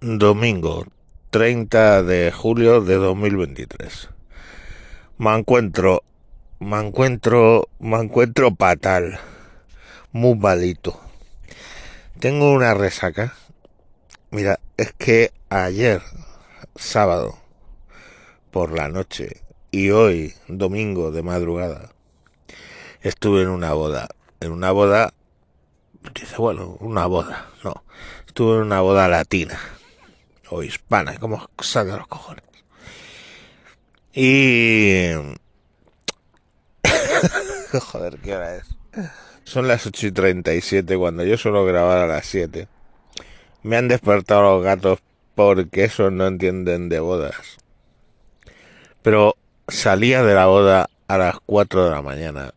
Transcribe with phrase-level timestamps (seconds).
[0.00, 0.84] domingo
[1.30, 4.10] 30 de julio de 2023.
[5.16, 6.02] Me encuentro,
[6.60, 9.18] me encuentro, me encuentro fatal,
[10.12, 11.00] muy malito.
[12.20, 13.34] Tengo una resaca.
[14.30, 16.02] Mira, es que ayer,
[16.74, 17.38] sábado,
[18.50, 21.90] por la noche, y hoy, domingo de madrugada,
[23.00, 24.08] estuve en una boda.
[24.40, 25.14] En una boda,
[26.14, 27.82] dice, bueno, una boda, no.
[28.26, 29.58] Estuve en una boda latina
[30.50, 32.44] o hispana, como salga los cojones.
[34.12, 35.10] Y...
[37.78, 38.64] Joder, ¿qué hora es?
[39.44, 42.66] Son las 8 y 37 cuando yo suelo grabar a las 7.
[43.62, 45.00] Me han despertado los gatos
[45.34, 47.58] porque eso no entienden de bodas.
[49.02, 49.36] Pero
[49.68, 52.54] salía de la boda a las 4 de la mañana.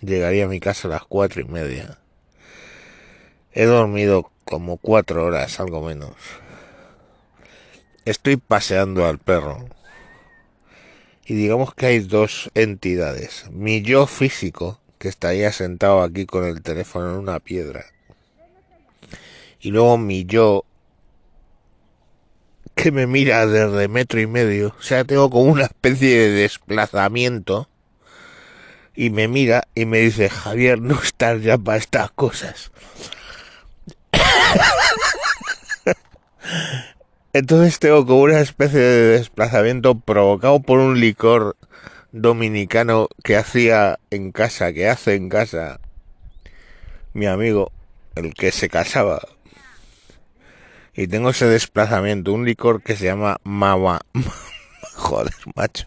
[0.00, 1.98] Llegaría a mi casa a las 4 y media.
[3.52, 6.14] He dormido como 4 horas, algo menos.
[8.10, 9.68] Estoy paseando al perro.
[11.24, 13.44] Y digamos que hay dos entidades.
[13.52, 17.84] Mi yo físico, que estaría sentado aquí con el teléfono en una piedra.
[19.60, 20.64] Y luego mi yo
[22.74, 24.74] que me mira desde metro y medio.
[24.76, 27.68] O sea, tengo como una especie de desplazamiento.
[28.96, 32.72] Y me mira y me dice, Javier, no estás ya para estas cosas.
[37.32, 41.56] Entonces tengo como una especie de desplazamiento provocado por un licor
[42.10, 45.78] dominicano que hacía en casa, que hace en casa
[47.12, 47.70] mi amigo,
[48.16, 49.20] el que se casaba.
[50.92, 54.00] Y tengo ese desplazamiento, un licor que se llama Mama.
[54.96, 55.86] Joder, macho.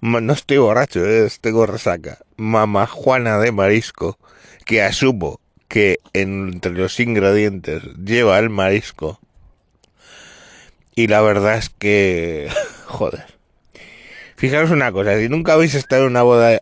[0.00, 2.18] No estoy borracho, eh, tengo resaca.
[2.36, 4.18] Mama Juana de marisco,
[4.64, 9.20] que asumo que entre los ingredientes lleva el marisco
[10.94, 12.48] y la verdad es que,
[12.86, 13.24] joder.
[14.36, 16.60] Fijaros una cosa, si nunca habéis estado en una boda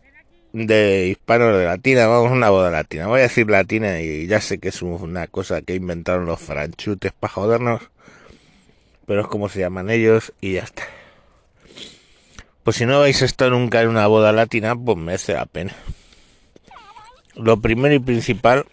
[0.51, 3.07] de hispano de latina, vamos a una boda latina.
[3.07, 7.13] Voy a decir latina y ya sé que es una cosa que inventaron los franchutes
[7.13, 7.81] para jodernos,
[9.05, 10.83] pero es como se llaman ellos y ya está.
[12.63, 15.73] Pues si no habéis estado nunca en una boda latina, pues merece la pena.
[17.35, 18.65] Lo primero y principal,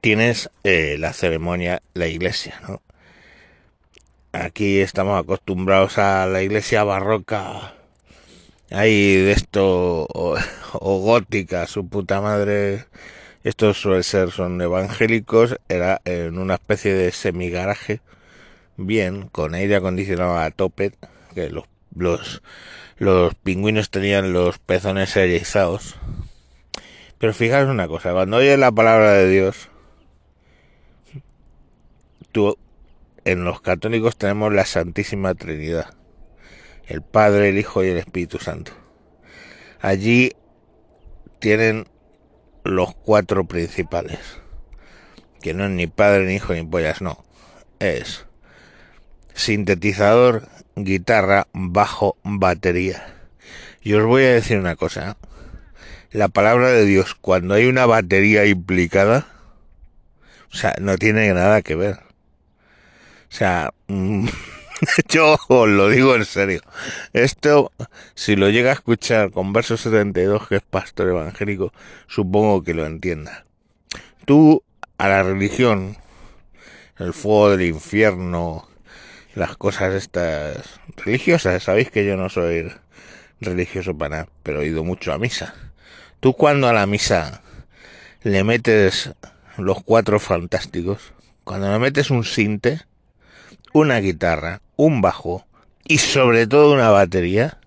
[0.00, 2.82] tienes eh, la ceremonia, la iglesia, ¿no?
[4.32, 7.74] Aquí estamos acostumbrados a la iglesia barroca,
[8.70, 10.36] ahí de esto, o,
[10.80, 12.84] gótica, su puta madre.
[13.42, 18.02] Estos suele ser, son evangélicos, era en una especie de semigaraje,
[18.76, 20.92] bien, con aire acondicionado a tope,
[21.34, 21.64] que los,
[21.96, 22.40] los,
[22.98, 25.96] los pingüinos tenían los pezones erizados.
[27.18, 29.68] Pero fijaros una cosa, cuando oyes la palabra de Dios,
[32.30, 32.56] tú
[33.30, 35.94] en los católicos tenemos la Santísima Trinidad,
[36.86, 38.72] el Padre, el Hijo y el Espíritu Santo.
[39.80, 40.32] Allí
[41.38, 41.86] tienen
[42.64, 44.18] los cuatro principales,
[45.40, 47.24] que no es ni Padre, ni Hijo, ni pollas, no,
[47.78, 48.26] es
[49.34, 53.14] sintetizador, guitarra, bajo, batería.
[53.80, 55.16] Y os voy a decir una cosa,
[56.10, 59.28] la palabra de Dios, cuando hay una batería implicada,
[60.52, 62.09] o sea, no tiene nada que ver
[63.30, 64.26] o sea, mm,
[65.08, 66.62] yo os lo digo en serio.
[67.12, 67.72] Esto,
[68.14, 71.72] si lo llega a escuchar con verso 72, que es pastor evangélico,
[72.08, 73.46] supongo que lo entienda.
[74.24, 74.64] Tú,
[74.98, 75.96] a la religión,
[76.98, 78.68] el fuego del infierno,
[79.34, 82.72] las cosas estas religiosas, sabéis que yo no soy
[83.40, 85.54] religioso para nada, pero he ido mucho a misa.
[86.18, 87.42] Tú cuando a la misa
[88.22, 89.12] le metes
[89.56, 91.12] los cuatro fantásticos,
[91.44, 92.80] cuando le metes un sinte,
[93.72, 95.44] una guitarra, un bajo
[95.84, 97.58] y sobre todo una batería,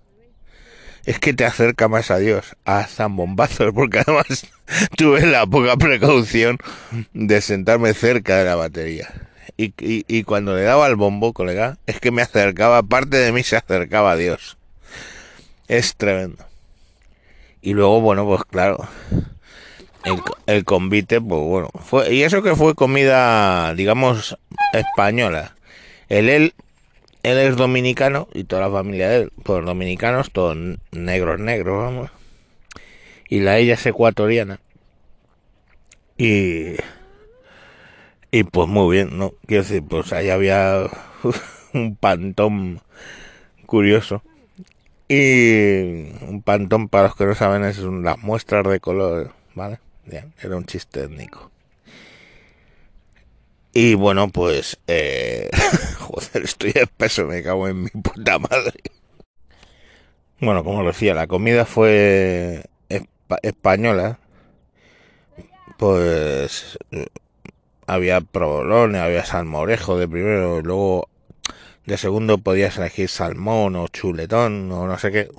[1.05, 4.47] es que te acerca más a Dios, a zambombazos, porque además
[4.97, 6.57] tuve la poca precaución
[7.13, 9.09] de sentarme cerca de la batería.
[9.55, 13.43] Y, y, cuando le daba al bombo, colega, es que me acercaba, parte de mí
[13.43, 14.57] se acercaba a Dios.
[15.67, 16.43] Es tremendo.
[17.61, 18.87] Y luego, bueno, pues claro,
[20.05, 24.37] el, el convite, pues bueno, fue, y eso que fue comida, digamos,
[24.73, 25.55] española.
[26.13, 26.53] Él, él,
[27.23, 30.55] él es dominicano y toda la familia de él, pues dominicanos, todos
[30.91, 32.11] negros, negros, vamos.
[33.29, 34.59] Y la ella es ecuatoriana.
[36.15, 36.75] Y.
[38.29, 39.33] Y pues muy bien, ¿no?
[39.47, 40.87] Quiero decir, pues ahí había
[41.73, 42.81] un pantón
[43.65, 44.21] curioso.
[45.07, 49.79] Y un pantón, para los que no saben, es las muestras de color, ¿vale?
[50.39, 51.49] Era un chiste étnico.
[53.75, 55.49] Y bueno, pues, eh,
[56.13, 58.79] joder, estoy espeso, me cago en mi puta madre.
[60.39, 62.63] Bueno, como decía, la comida fue
[63.41, 64.19] española.
[65.77, 66.77] Pues
[67.87, 71.09] había provolones, había salmorejo de primero, luego
[71.85, 75.29] de segundo podías elegir salmón o chuletón o no sé qué.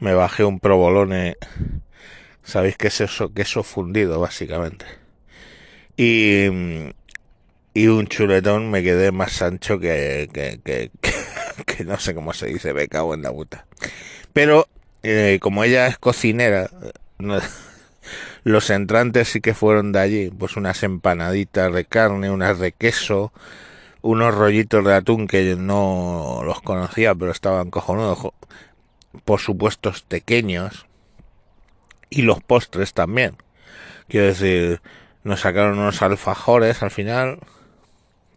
[0.00, 1.36] Me bajé un provolone,
[2.42, 4.86] sabéis que es eso, queso fundido básicamente.
[5.96, 6.46] Y,
[7.78, 10.60] y un chuletón me quedé más ancho que, que,
[11.66, 13.66] que, no sé cómo se dice, me cago en la puta.
[14.32, 14.66] Pero
[15.04, 16.70] eh, como ella es cocinera,
[18.44, 23.32] los entrantes sí que fueron de allí, pues unas empanaditas de carne, unas de queso,
[24.02, 28.32] unos rollitos de atún que no los conocía, pero estaban cojonudos,
[29.24, 30.86] por supuesto pequeños,
[32.10, 33.36] y los postres también.
[34.08, 34.80] Quiero decir,
[35.22, 37.38] nos sacaron unos alfajores al final,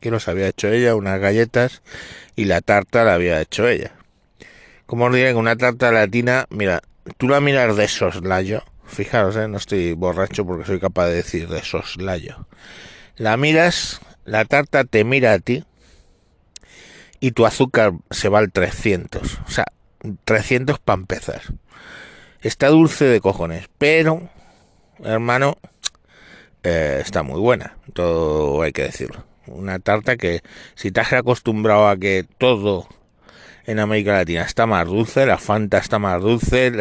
[0.01, 1.81] que los había hecho ella, unas galletas,
[2.36, 3.94] y la tarta la había hecho ella.
[4.86, 6.81] Como os diré, una tarta latina, mira,
[7.18, 9.48] tú la miras de soslayo, fijaros, ¿eh?
[9.48, 12.45] no estoy borracho porque soy capaz de decir de soslayo.
[13.15, 15.63] La miras la tarta te mira a ti
[17.19, 19.39] y tu azúcar se va al 300.
[19.48, 19.65] O sea,
[20.25, 21.42] 300 para empezar.
[22.42, 24.30] Está dulce de cojones, pero,
[25.03, 25.57] hermano,
[26.63, 27.77] eh, está muy buena.
[27.94, 29.24] Todo hay que decirlo.
[29.51, 30.42] Una tarta que,
[30.75, 32.88] si te has acostumbrado a que todo
[33.65, 36.71] en América Latina está más dulce, la Fanta está más dulce,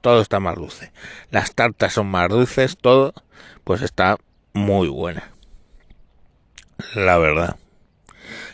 [0.00, 0.92] todo está más dulce.
[1.30, 3.14] Las tartas son más dulces, todo,
[3.64, 4.16] pues está
[4.52, 5.34] muy buena
[6.94, 7.56] la verdad.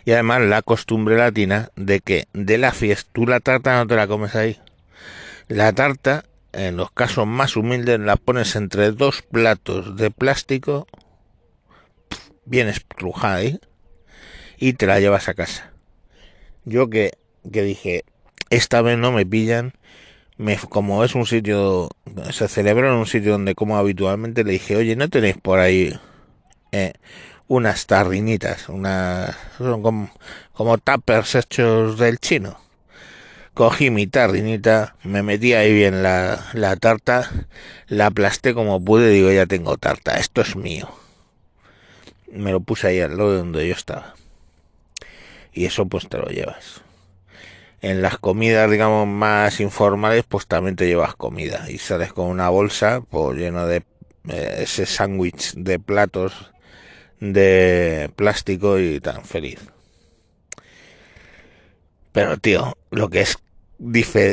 [0.04, 3.96] Y además la costumbre latina de que de la fiesta, tú la tarta no te
[3.96, 4.58] la comes ahí.
[5.48, 10.86] La tarta, en los casos más humildes, la pones entre dos platos de plástico,
[12.50, 13.60] bien estrujada ahí,
[14.58, 15.72] y te la llevas a casa.
[16.64, 17.12] Yo que,
[17.50, 18.04] que dije,
[18.50, 19.72] esta vez no me pillan,
[20.36, 21.88] me, como es un sitio,
[22.32, 25.98] se celebra en un sitio donde como habitualmente, le dije, oye, ¿no tenéis por ahí
[26.72, 26.92] eh,
[27.46, 30.10] unas tarrinitas, unas, son como,
[30.52, 32.58] como tuppers hechos del chino.
[33.54, 37.30] Cogí mi tarrinita, me metí ahí bien la, la tarta,
[37.88, 40.88] la aplasté como pude, digo, ya tengo tarta, esto es mío.
[42.32, 44.14] Me lo puse ahí al lado de donde yo estaba.
[45.52, 46.82] Y eso pues te lo llevas.
[47.82, 51.70] En las comidas, digamos, más informales, pues también te llevas comida.
[51.70, 53.82] Y sales con una bolsa, pues lleno de
[54.28, 56.50] eh, ese sándwich de platos
[57.20, 59.60] de plástico y tan feliz.
[62.12, 63.38] Pero tío, lo que es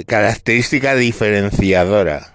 [0.05, 2.33] característica diferenciadora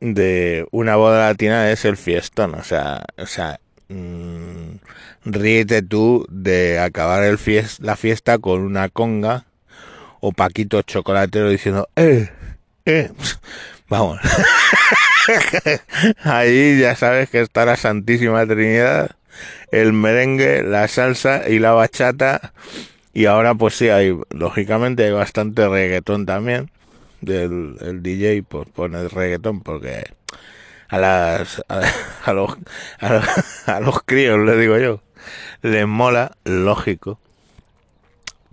[0.00, 4.78] de una boda latina es el fiestón, o sea, o sea, mmm,
[5.24, 7.38] ríete tú de acabar el
[7.80, 9.44] la fiesta con una conga
[10.20, 12.30] o Paquito chocolatero diciendo, eh,
[12.86, 13.10] eh,
[13.88, 14.18] vamos.
[16.24, 19.16] Ahí ya sabes que está la Santísima Trinidad
[19.70, 22.52] el merengue, la salsa y la bachata.
[23.12, 26.70] Y ahora pues sí, hay, lógicamente hay bastante reggaetón también.
[27.20, 30.04] Del el DJ pues pone reggaetón porque
[30.90, 32.56] a las a, los,
[33.66, 35.02] a, los críos le digo yo.
[35.62, 37.18] Les mola lógico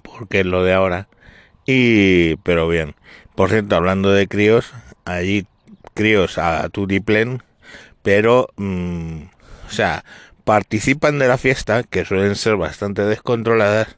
[0.02, 1.08] porque es lo de ahora.
[1.66, 2.96] Y pero bien.
[3.36, 4.72] Por cierto hablando de críos
[5.06, 5.46] allí
[5.94, 7.44] críos a tutiplen
[8.02, 9.24] pero mm,
[9.68, 10.04] o sea
[10.48, 13.98] participan de la fiesta, que suelen ser bastante descontroladas,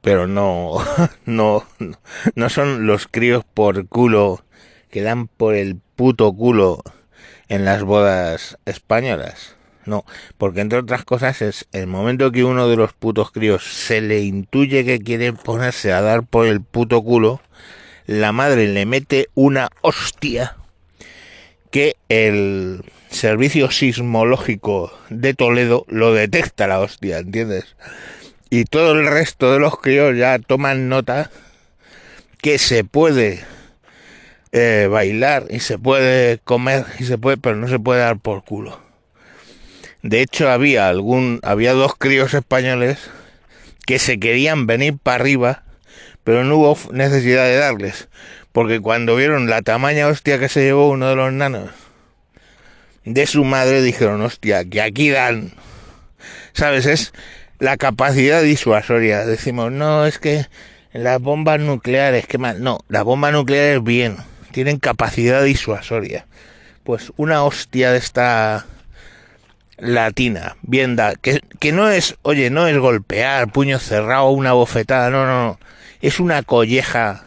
[0.00, 0.76] pero no,
[1.26, 1.64] no,
[2.36, 4.44] no son los críos por culo
[4.92, 6.84] que dan por el puto culo
[7.48, 9.56] en las bodas españolas.
[9.86, 10.04] No,
[10.36, 14.20] porque entre otras cosas es el momento que uno de los putos críos se le
[14.20, 17.40] intuye que quiere ponerse a dar por el puto culo,
[18.06, 20.56] la madre le mete una hostia
[21.70, 27.76] que el servicio sismológico de Toledo lo detecta la hostia, ¿entiendes?
[28.50, 31.30] Y todo el resto de los críos ya toman nota
[32.42, 33.42] que se puede
[34.52, 38.44] eh, bailar y se puede comer y se puede, pero no se puede dar por
[38.44, 38.80] culo.
[40.02, 42.98] De hecho había algún, había dos críos españoles
[43.86, 45.62] que se querían venir para arriba,
[46.24, 48.08] pero no hubo necesidad de darles,
[48.52, 51.70] porque cuando vieron la tamaña hostia que se llevó uno de los nanos
[53.14, 55.52] de su madre dijeron, hostia, que aquí dan,
[56.52, 56.86] ¿sabes?
[56.86, 57.12] Es
[57.58, 59.24] la capacidad disuasoria.
[59.24, 60.46] Decimos, no, es que
[60.92, 62.62] las bombas nucleares, qué mal.
[62.62, 64.16] No, las bombas nucleares bien,
[64.58, 66.26] tienen capacidad disuasoria.
[66.82, 68.66] Pues una hostia de esta
[69.76, 75.10] latina, bien da, que, que no es, oye, no es golpear, puño cerrado, una bofetada,
[75.10, 75.60] no, no, no,
[76.00, 77.22] es una colleja,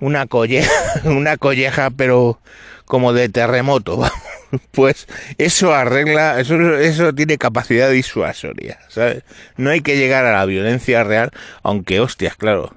[0.00, 0.68] una colleja,
[1.04, 2.40] una colleja, pero
[2.86, 4.02] como de terremoto,
[4.72, 5.06] pues
[5.38, 9.22] eso arregla, eso, eso tiene capacidad disuasoria, ¿sabes?
[9.56, 11.30] No hay que llegar a la violencia real,
[11.62, 12.74] aunque hostias, claro,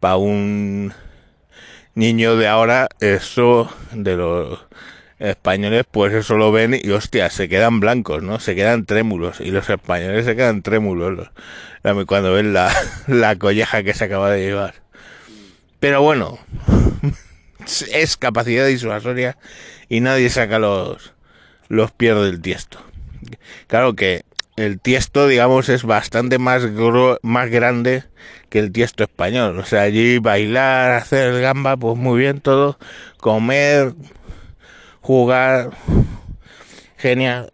[0.00, 0.94] para un
[1.94, 4.66] niño de ahora, eso de los
[5.18, 8.40] españoles, pues eso lo ven y hostias, se quedan blancos, ¿no?
[8.40, 11.30] Se quedan trémulos y los españoles se quedan trémulos
[12.06, 12.72] cuando ven la,
[13.06, 14.74] la colleja que se acaba de llevar.
[15.80, 16.38] Pero bueno,
[17.92, 19.36] es capacidad disuasoria
[19.88, 21.14] y nadie saca los,
[21.68, 22.78] los pies del tiesto.
[23.66, 24.22] Claro que
[24.56, 26.62] el tiesto, digamos, es bastante más,
[27.22, 28.04] más grande
[28.48, 29.58] que el tiesto español.
[29.58, 32.78] O sea, allí bailar, hacer gamba, pues muy bien todo.
[33.18, 33.94] Comer,
[35.00, 35.70] jugar,
[36.96, 37.52] genial.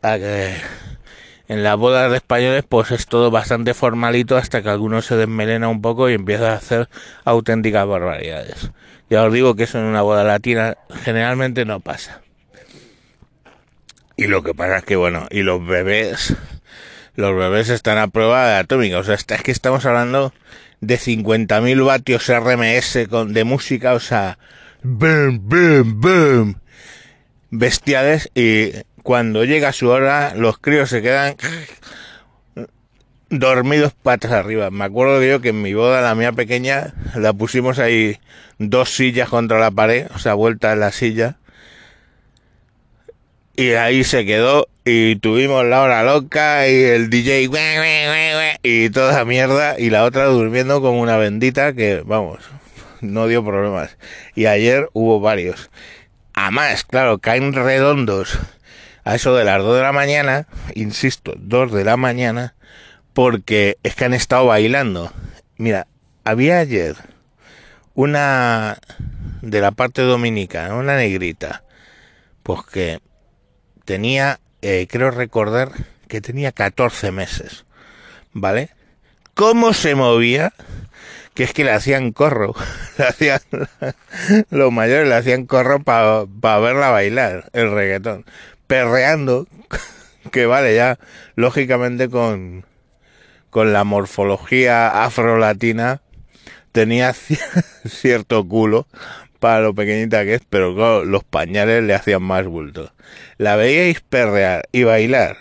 [1.48, 5.68] En las bodas de españoles, pues es todo bastante formalito hasta que alguno se desmelena
[5.68, 6.88] un poco y empieza a hacer
[7.24, 8.70] auténticas barbaridades.
[9.08, 12.20] Ya os digo que eso en una boda latina generalmente no pasa.
[14.16, 16.36] Y lo que pasa es que, bueno, y los bebés,
[17.14, 18.98] los bebés están a prueba de atómica.
[18.98, 20.32] O sea, es que estamos hablando
[20.80, 24.38] de 50.000 vatios RMS con, de música, o sea,
[24.82, 26.60] boom, boom, boom,
[27.50, 28.30] bestiales.
[28.34, 31.36] Y cuando llega su hora, los críos se quedan
[33.30, 34.70] dormidos patas arriba.
[34.70, 38.18] Me acuerdo yo que en mi boda, la mía pequeña, la pusimos ahí
[38.58, 41.36] dos sillas contra la pared, o sea, vuelta en la silla
[43.60, 47.48] y ahí se quedó y tuvimos la hora loca y el DJ
[48.62, 52.40] y toda mierda y la otra durmiendo como una bendita que vamos
[53.00, 53.96] no dio problemas.
[54.34, 55.70] Y ayer hubo varios.
[56.34, 58.38] A más claro caen redondos.
[59.04, 62.54] A eso de las 2 de la mañana insisto 2 de la mañana
[63.14, 65.12] porque es que han estado bailando.
[65.56, 65.86] Mira
[66.24, 66.96] había ayer
[67.94, 68.78] una
[69.40, 71.64] de la parte dominicana una negrita
[72.42, 73.00] pues que
[73.84, 75.72] tenía, eh, creo recordar
[76.08, 77.64] que tenía 14 meses,
[78.32, 78.70] ¿vale?
[79.34, 80.52] ¿Cómo se movía?
[81.34, 82.54] Que es que le hacían corro,
[82.98, 83.40] le hacían,
[84.50, 86.24] los mayores le hacían corro para
[86.58, 88.24] verla bailar, el reggaetón,
[88.66, 89.46] perreando,
[90.32, 90.98] que vale ya,
[91.36, 92.66] lógicamente con,
[93.50, 96.02] con la morfología afrolatina,
[96.72, 97.12] tenía
[97.88, 98.86] cierto culo
[99.40, 102.92] para lo pequeñita que es, pero los pañales le hacían más bulto.
[103.38, 105.38] La veíais perrear y bailar.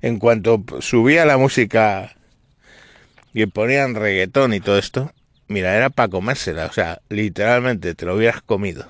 [0.00, 2.14] En cuanto subía la música
[3.34, 5.12] y ponían reggaetón y todo esto,
[5.48, 8.86] mira, era para comérsela, o sea, literalmente te lo hubieras comido.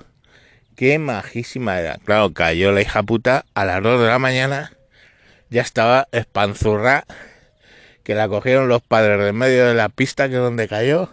[0.75, 1.97] Qué majísima era.
[2.05, 4.73] Claro, cayó la hija puta a las 2 de la mañana,
[5.49, 7.05] ya estaba espanzurra,
[8.03, 11.09] que la cogieron los padres de medio de la pista, que es donde cayó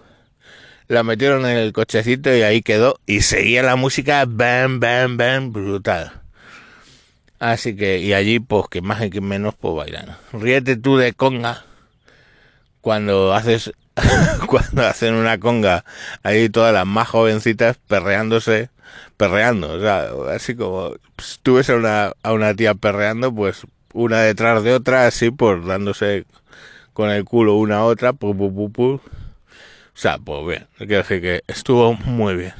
[0.91, 2.99] la metieron en el cochecito y ahí quedó.
[3.07, 6.13] Y seguía la música, bam, bam, bam, brutal.
[7.39, 10.17] Así que, y allí, pues, que más y que menos, pues bailan.
[10.33, 11.65] Ríete tú de conga
[12.81, 13.73] cuando haces,
[14.47, 15.85] cuando hacen una conga,
[16.25, 18.71] ahí todas las más jovencitas perreándose,
[19.17, 24.21] perreando, o sea, así como pues, ves a una, a una tía perreando, pues una
[24.23, 26.25] detrás de otra, así, pues dándose
[26.93, 29.01] con el culo una a otra, pu, pu, pu.
[29.95, 32.55] O sea, pues bien, quiero decir que estuvo muy bien.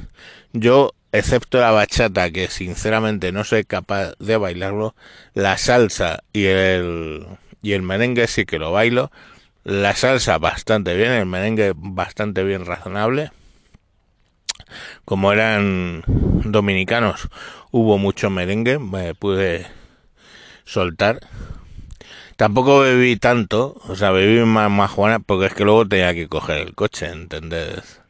[0.53, 4.95] Yo, excepto la bachata, que sinceramente no soy capaz de bailarlo,
[5.33, 7.25] la salsa y el,
[7.61, 9.11] y el merengue sí que lo bailo.
[9.63, 13.31] La salsa bastante bien, el merengue bastante bien razonable.
[15.05, 17.29] Como eran dominicanos,
[17.71, 19.67] hubo mucho merengue, me pude
[20.63, 21.19] soltar
[22.41, 26.27] Tampoco bebí tanto, o sea, bebí más, más Juana porque es que luego tenía que
[26.27, 28.01] coger el coche, ¿entendés?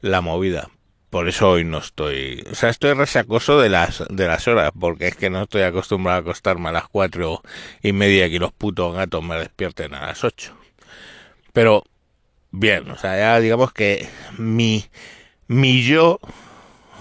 [0.00, 0.70] La movida.
[1.08, 5.06] Por eso hoy no estoy, o sea, estoy resacoso de las, de las horas, porque
[5.06, 7.42] es que no estoy acostumbrado a acostarme a las cuatro
[7.80, 10.56] y media que los putos gatos me despierten a las ocho.
[11.52, 11.84] Pero,
[12.50, 14.84] bien, o sea, ya digamos que mi,
[15.46, 16.18] mi yo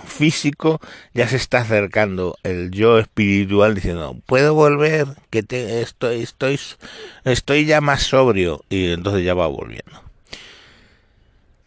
[0.10, 0.82] físico
[1.14, 6.60] ya se está acercando el yo espiritual diciendo puedo volver que te estoy estoy
[7.24, 10.04] estoy ya más sobrio y entonces ya va volviendo.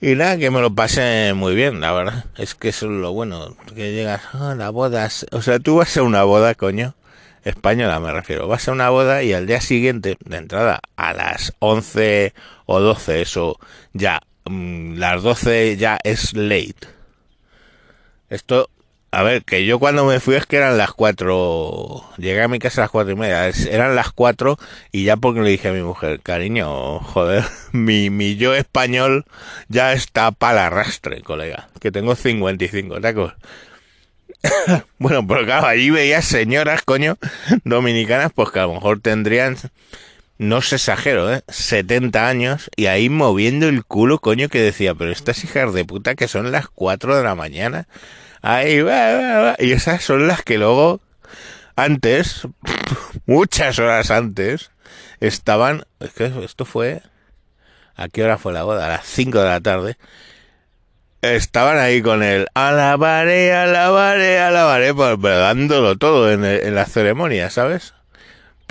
[0.00, 2.24] Y nada que me lo pasé muy bien la verdad.
[2.36, 5.76] Es que eso es lo bueno que llegas a ah, la boda o sea tú
[5.76, 6.94] vas a una boda coño
[7.44, 11.54] española me refiero vas a una boda y al día siguiente de entrada a las
[11.60, 12.34] 11
[12.66, 13.58] o 12 eso
[13.92, 17.01] ya mm, las 12 ya es late
[18.32, 18.70] esto
[19.10, 22.02] A ver, que yo cuando me fui es que eran las cuatro.
[22.16, 23.48] Llegué a mi casa a las cuatro y media.
[23.48, 24.58] Eran las cuatro
[24.90, 29.26] y ya porque le dije a mi mujer, cariño, joder, mi, mi yo español
[29.68, 31.68] ya está para arrastre, colega.
[31.80, 33.34] Que tengo 55 tacos.
[34.98, 37.18] bueno, pero claro, allí veía señoras, coño,
[37.64, 39.56] dominicanas, pues que a lo mejor tendrían,
[40.42, 41.42] no se exagero, ¿eh?
[41.48, 46.14] 70 años y ahí moviendo el culo, coño, que decía, pero estas hijas de puta
[46.16, 47.86] que son las 4 de la mañana.
[48.42, 49.56] Ahí va, va, va.
[49.58, 51.00] Y esas son las que luego,
[51.76, 52.48] antes,
[53.26, 54.72] muchas horas antes,
[55.20, 57.02] estaban, es que esto fue,
[57.94, 58.86] ¿a qué hora fue la boda?
[58.86, 59.96] A las 5 de la tarde
[61.22, 67.48] estaban ahí con el alabaré, alabaré, alabaré, pues, pues dándolo todo en, en la ceremonia,
[67.48, 67.94] ¿sabes?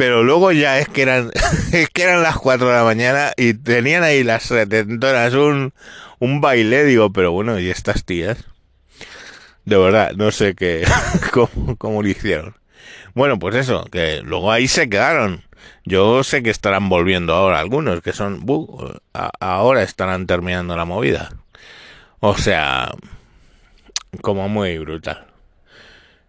[0.01, 1.29] Pero luego ya es que eran,
[1.73, 5.73] es que eran las 4 de la mañana y tenían ahí las setentoras un,
[6.17, 8.43] un baile, digo, pero bueno, ¿y estas tías?
[9.63, 10.87] De verdad, no sé qué,
[11.31, 12.55] cómo, cómo lo hicieron.
[13.13, 15.43] Bueno, pues eso, que luego ahí se quedaron.
[15.85, 18.93] Yo sé que estarán volviendo ahora algunos, que son, uh,
[19.39, 21.29] ahora estarán terminando la movida.
[22.21, 22.91] O sea,
[24.23, 25.30] como muy brutal.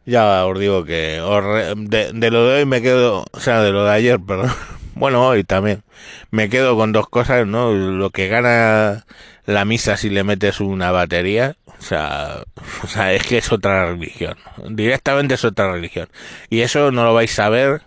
[0.04, 1.20] Ya os digo que
[1.76, 4.52] de, lo de hoy me quedo, o sea, de lo de ayer, perdón.
[4.94, 5.82] Bueno, hoy también.
[6.30, 7.72] Me quedo con dos cosas, ¿no?
[7.72, 9.06] Lo que gana
[9.46, 12.42] la misa si le metes una batería, o sea,
[12.84, 14.36] o sea, es que es otra religión.
[14.68, 16.08] Directamente es otra religión.
[16.50, 17.82] Y eso no lo vais a ver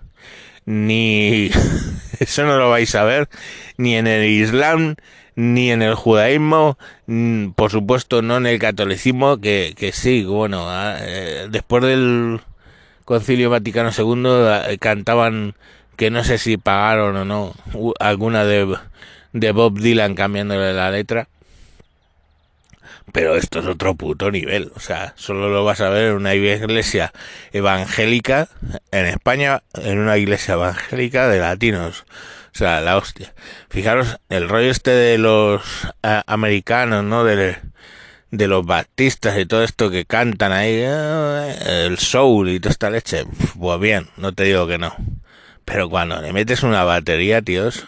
[0.65, 1.51] ni
[2.19, 3.29] eso no lo vais a ver
[3.77, 4.95] ni en el Islam
[5.35, 6.77] ni en el judaísmo,
[7.55, 12.41] por supuesto no en el catolicismo, que, que sí, bueno, ah, eh, después del
[13.03, 14.23] Concilio Vaticano II
[14.71, 15.55] eh, cantaban
[15.95, 17.53] que no sé si pagaron o no
[17.99, 18.77] alguna de,
[19.33, 21.27] de Bob Dylan cambiándole la letra.
[23.11, 24.71] Pero esto es otro puto nivel.
[24.75, 27.13] O sea, solo lo vas a ver en una iglesia
[27.53, 28.49] evangélica
[28.91, 32.05] en España, en una iglesia evangélica de latinos.
[32.55, 33.33] O sea, la hostia.
[33.69, 35.61] Fijaros, el rollo este de los
[36.25, 37.25] americanos, ¿no?
[37.25, 37.57] De,
[38.31, 43.25] los baptistas y todo esto que cantan ahí, eh, el soul y toda esta leche.
[43.59, 44.95] Pues bien, no te digo que no.
[45.65, 47.83] Pero cuando le metes una batería, tíos,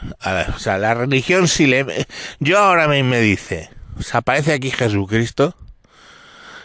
[0.55, 2.05] o sea, la religión si le...
[2.41, 5.55] Yo ahora mismo me dice, o sea, aparece aquí Jesucristo,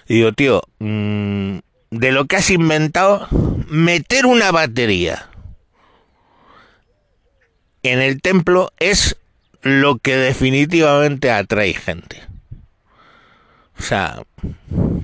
[0.09, 1.59] y digo, tío, mmm,
[1.93, 3.29] de lo que has inventado,
[3.69, 5.29] meter una batería
[7.83, 9.16] en el templo es
[9.62, 12.23] lo que definitivamente atrae gente.
[13.79, 14.23] O sea,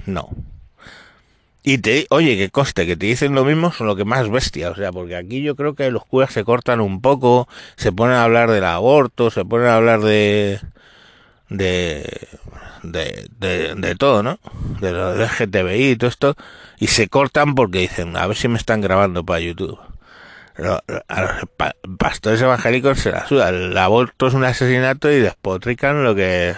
[0.07, 0.31] no.
[1.62, 4.71] Y te, oye, que coste, que te dicen lo mismo son lo que más bestia,
[4.71, 8.17] o sea, porque aquí yo creo que los curas se cortan un poco, se ponen
[8.17, 10.61] a hablar del aborto, se ponen a hablar de,
[11.51, 12.29] de,
[12.83, 14.38] de, de, de todo, ¿no?
[14.81, 16.37] De lo del LGTBI y todo esto,
[16.79, 19.79] y se cortan porque dicen, a ver si me están grabando para YouTube
[20.59, 21.68] a los
[21.99, 23.51] pastores evangélicos se la suda.
[23.51, 26.55] El aborto es un asesinato y despotrican lo que,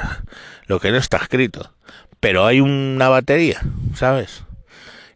[0.66, 1.72] lo que no está escrito.
[2.18, 3.60] Pero hay una batería,
[3.94, 4.44] ¿sabes?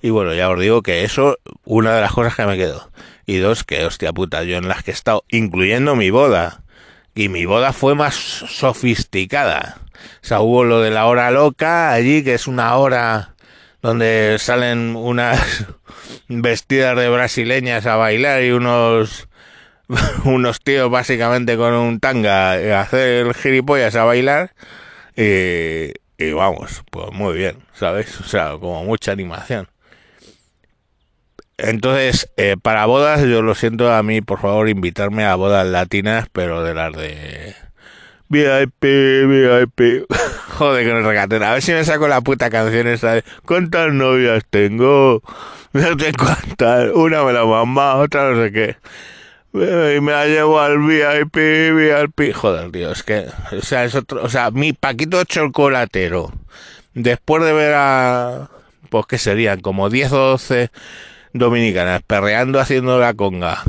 [0.02, 2.90] Y bueno, ya os digo que eso, una de las cosas que me quedo.
[3.26, 6.62] Y dos, que hostia puta, yo en las que he estado, incluyendo mi boda.
[7.14, 9.78] Y mi boda fue más sofisticada.
[10.22, 13.33] O sea, hubo lo de la hora loca allí, que es una hora
[13.84, 15.66] donde salen unas
[16.28, 19.28] vestidas de brasileñas a bailar y unos
[20.24, 24.54] unos tíos básicamente con un tanga a hacer gilipollas a bailar
[25.16, 25.92] y,
[26.32, 28.18] vamos, pues muy bien, ¿sabes?
[28.22, 29.68] O sea, como mucha animación.
[31.58, 36.26] Entonces, eh, para bodas, yo lo siento a mí, por favor, invitarme a bodas latinas,
[36.32, 37.54] pero de las de
[38.34, 38.84] VIP,
[39.28, 40.06] VIP.
[40.58, 41.50] Joder, que no regatera.
[41.50, 45.22] A ver si me saco la puta canción esa de ¿Cuántas novias tengo?
[45.74, 46.92] No sé cuántas.
[46.94, 48.76] Una me la mamá, otra no sé qué.
[49.52, 52.32] Y me la llevo al VIP, VIP.
[52.32, 53.26] Joder, es que...
[53.50, 54.22] O sea, es otro...
[54.22, 56.32] O sea, mi Paquito chocolatero.
[56.94, 58.50] Después de ver a...
[58.88, 60.70] Pues que serían como 10 o 12
[61.32, 63.64] dominicanas perreando haciendo la conga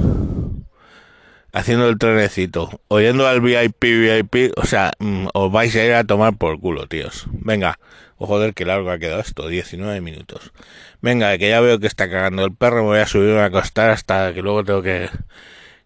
[1.55, 6.03] haciendo el trenecito, oyendo al VIP, VIP, o sea, mm, os vais a ir a
[6.03, 7.27] tomar por culo, tíos.
[7.31, 7.79] Venga,
[8.17, 10.51] oh, joder, qué largo ha quedado esto, 19 minutos.
[11.01, 13.89] Venga, que ya veo que está cagando el perro, me voy a subir a acostar
[13.89, 15.09] hasta que luego tengo que,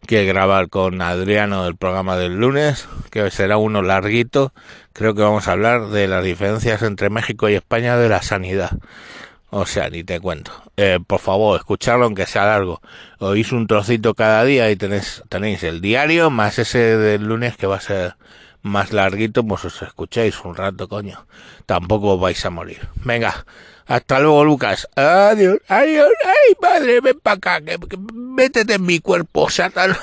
[0.07, 4.53] que grabar con Adriano el programa del lunes, que será uno larguito.
[4.93, 8.71] Creo que vamos a hablar de las diferencias entre México y España de la sanidad.
[9.51, 10.51] O sea, ni te cuento.
[10.77, 12.81] Eh, por favor, escucharlo aunque sea largo.
[13.19, 17.67] Oís un trocito cada día y tenéis, tenéis el diario más ese del lunes que
[17.67, 18.15] va a ser
[18.61, 21.25] más larguito, pues os escucháis un rato, coño.
[21.65, 22.87] Tampoco vais a morir.
[23.03, 23.45] Venga,
[23.89, 24.87] Hasta luego, Lucas.
[24.95, 25.57] Adiós.
[25.67, 26.11] Adiós.
[26.23, 27.61] Ay, madre, ven para acá.
[27.61, 29.97] Que, que, métete en mi cuerpo, Satan.